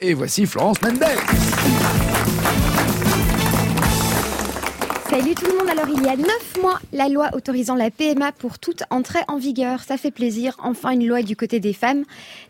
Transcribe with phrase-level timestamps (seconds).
[0.00, 1.02] Et voici Florence Mendes.
[5.18, 6.28] Salut tout le monde, alors il y a 9
[6.62, 9.82] mois, la loi autorisant la PMA pour toutes entrait en vigueur.
[9.82, 12.04] Ça fait plaisir, enfin une loi du côté des femmes.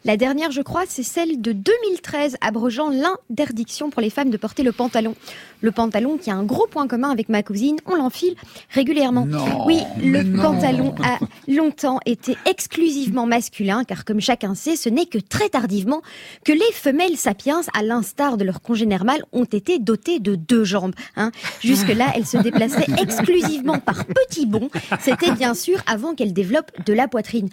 [0.05, 4.65] La dernière, je crois, c'est celle de 2013, abrogeant l'interdiction pour les femmes de porter
[4.65, 5.15] le pantalon.
[5.63, 8.35] Le pantalon qui a un gros point commun avec ma cousine, on l'enfile
[8.69, 9.25] régulièrement.
[9.25, 10.43] Non, oui, le non.
[10.43, 11.19] pantalon a
[11.51, 16.03] longtemps été exclusivement masculin, car comme chacun sait, ce n'est que très tardivement
[16.45, 20.65] que les femelles sapiens, à l'instar de leurs congénères mâles, ont été dotées de deux
[20.65, 20.95] jambes.
[21.17, 21.33] Hein.
[21.61, 24.71] Jusque-là, elles se déplaçaient exclusivement par petits bonds.
[25.01, 27.49] C'était bien sûr avant qu'elles développent de la poitrine.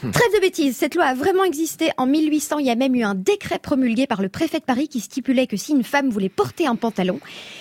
[0.00, 2.58] Trêve de bêtises, cette loi a vraiment existé en 1800.
[2.58, 5.46] Il y a même eu un décret promulgué par le préfet de Paris qui stipulait
[5.46, 7.20] que si une femme voulait porter un pantalon,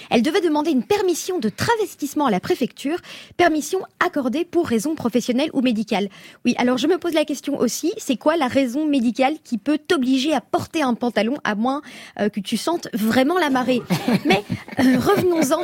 [0.09, 2.97] elle devait demander une permission de travestissement à la préfecture,
[3.37, 6.09] permission accordée pour raison professionnelle ou médicale.
[6.45, 9.77] Oui, alors je me pose la question aussi, c'est quoi la raison médicale qui peut
[9.77, 11.81] t'obliger à porter un pantalon à moins
[12.19, 13.81] euh, que tu sentes vraiment la marée?
[14.25, 14.43] Mais
[14.79, 15.61] euh, revenons-en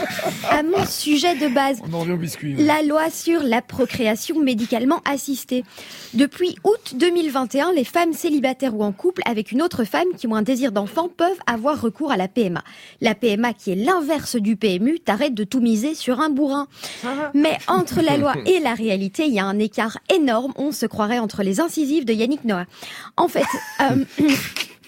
[0.50, 1.81] à mon sujet de base.
[1.90, 2.56] On en revient au biscuit.
[2.56, 2.64] ouais.
[2.64, 5.64] La loi sur la procréation médicalement assistée.
[6.14, 10.36] Depuis août 2021, les femmes célibataires ou en couple avec une autre femme qui ont
[10.36, 12.64] un désir d'enfant peuvent avoir recours à la PMA.
[13.02, 16.67] La PMA qui est l'inverse du PMU, t'arrêtes de tout miser sur un bourrin.
[17.34, 20.54] Mais entre la loi et la réalité, il y a un écart énorme.
[20.56, 22.66] On se croirait entre les incisives de Yannick Noah.
[23.17, 23.44] En fait,
[23.82, 24.04] euh,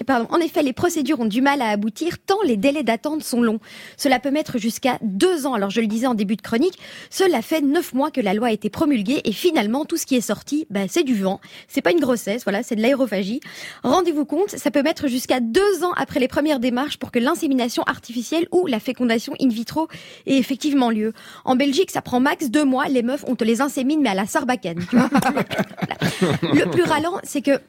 [0.10, 3.60] En effet, les procédures ont du mal à aboutir tant les délais d'attente sont longs.
[3.98, 5.54] Cela peut mettre jusqu'à deux ans.
[5.54, 6.78] Alors, je le disais en début de chronique,
[7.10, 10.16] cela fait neuf mois que la loi a été promulguée et finalement, tout ce qui
[10.16, 11.40] est sorti, bah, c'est du vent.
[11.68, 13.40] C'est pas une grossesse, voilà, c'est de l'aérophagie.
[13.84, 17.84] Rendez-vous compte, ça peut mettre jusqu'à deux ans après les premières démarches pour que l'insémination
[17.84, 19.88] artificielle ou la fécondation in vitro
[20.26, 21.14] ait effectivement lieu.
[21.46, 22.88] En Belgique, ça prend max deux mois.
[22.88, 24.80] Les meufs, on te les insémine, mais à la sarbacane.
[26.22, 27.60] Le plus ralent, c'est que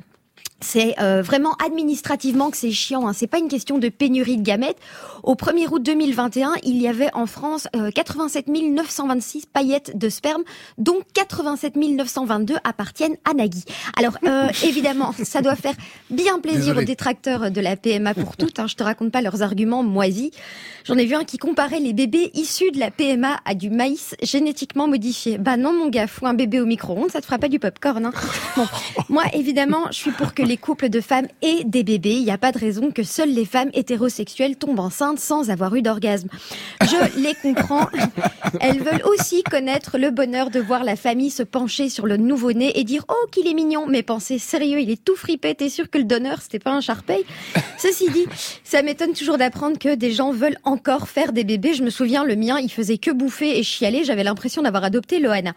[0.65, 3.07] c'est euh, vraiment administrativement que c'est chiant.
[3.07, 3.13] Hein.
[3.13, 4.79] C'est pas une question de pénurie de gamètes.
[5.23, 10.43] Au 1er août 2021, il y avait en France euh, 87 926 paillettes de sperme,
[10.79, 13.65] dont 87 922 appartiennent à Nagui.
[13.97, 15.75] Alors euh, évidemment, ça doit faire
[16.11, 16.83] bien plaisir Désolé.
[16.83, 18.59] aux détracteurs de la PMA pour toutes.
[18.59, 18.67] Hein.
[18.67, 20.31] Je te raconte pas leurs arguments moisis.
[20.85, 24.15] J'en ai vu un qui comparait les bébés issus de la PMA à du maïs
[24.23, 25.39] génétiquement modifié.
[25.39, 28.05] Bah non mon gars, fous un bébé au micro-ondes, ça te fera pas du popcorn.
[28.07, 28.13] Hein.
[28.57, 28.67] Bon,
[29.09, 32.15] moi évidemment, je suis pour que les couples de femmes aient des bébés.
[32.15, 35.75] Il n'y a pas de raison que seules les femmes hétérosexuelles tombent enceintes sans avoir
[35.75, 36.29] eu d'orgasme.
[36.83, 37.89] Je les comprends.
[38.61, 42.79] Elles veulent aussi connaître le bonheur de voir la famille se pencher sur le nouveau-né
[42.79, 43.87] et dire oh qu'il est mignon.
[43.87, 45.55] Mais pensez sérieux, il est tout fripé.
[45.55, 47.25] T'es sûr que le donneur c'était pas un charpey?
[47.79, 48.27] Ceci dit,
[48.63, 51.75] ça m'étonne toujours d'apprendre que des gens veulent encore faire des bébés.
[51.75, 54.05] Je me souviens, le mien, il faisait que bouffer et chialer.
[54.05, 55.55] J'avais l'impression d'avoir adopté Loana.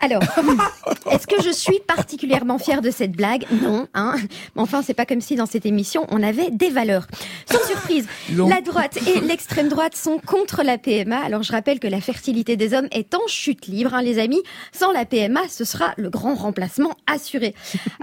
[0.00, 0.22] Alors,
[1.10, 3.46] est-ce que je suis particulièrement fière de cette blague?
[3.62, 4.16] Non, hein.
[4.54, 7.06] Mais enfin, c'est pas comme si dans cette émission on avait des valeurs.
[7.50, 8.06] Sans surprise,
[8.36, 11.18] la droite et l'extrême droite sont contre la PMA.
[11.18, 14.42] Alors, je rappelle que la fertilité des hommes est en chute libre, hein, les amis.
[14.72, 17.54] Sans la PMA, ce sera le grand remplacement assuré.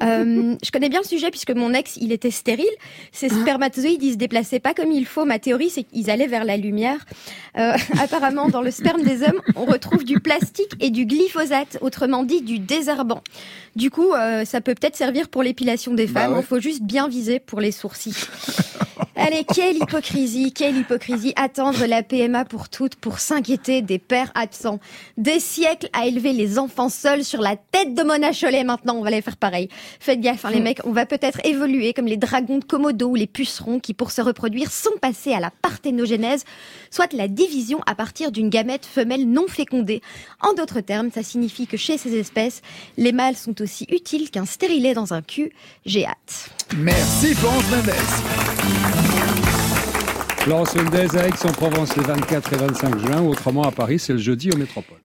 [0.01, 2.65] Euh, je connais bien le sujet puisque mon ex, il était stérile.
[3.11, 5.25] Ses spermatozoïdes, ils se déplaçaient pas comme il faut.
[5.25, 6.97] Ma théorie, c'est qu'ils allaient vers la lumière.
[7.57, 12.23] Euh, apparemment, dans le sperme des hommes, on retrouve du plastique et du glyphosate, autrement
[12.23, 13.21] dit du désherbant.
[13.75, 16.31] Du coup, euh, ça peut peut-être servir pour l'épilation des Bah femmes.
[16.33, 16.43] Il ouais.
[16.43, 18.15] faut juste bien viser pour les sourcils.
[19.23, 21.31] Allez, quelle hypocrisie, quelle hypocrisie.
[21.35, 24.79] Attendre la PMA pour toutes, pour s'inquiéter des pères absents.
[25.15, 28.63] Des siècles à élever les enfants seuls sur la tête de Mona Chollet.
[28.63, 29.69] Maintenant, on va les faire pareil.
[29.99, 33.15] Faites gaffe, hein, les mecs, on va peut-être évoluer comme les dragons de Komodo ou
[33.15, 36.43] les pucerons qui, pour se reproduire, sont passés à la parthénogénèse,
[36.89, 40.01] soit la division à partir d'une gamète femelle non fécondée.
[40.41, 42.63] En d'autres termes, ça signifie que chez ces espèces,
[42.97, 45.51] les mâles sont aussi utiles qu'un stérilet dans un cul.
[45.85, 46.49] J'ai hâte.
[46.75, 49.10] Merci Florence Mendes.
[50.41, 53.21] Florence Mendez à Aix-en-Provence les 24 et 25 juin.
[53.21, 54.97] Autrement, à Paris, c'est le jeudi au Métropole.